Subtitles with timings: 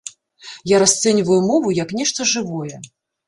[0.71, 2.83] Я расцэньваю мову як нешта жывое.